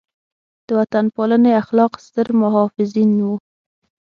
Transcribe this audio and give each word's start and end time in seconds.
د 0.67 0.67
وطن 0.79 1.05
پالنې 1.15 1.51
اخلاق 1.61 1.93
ستر 2.05 2.27
محافظین 2.41 3.11
وو. 3.25 3.35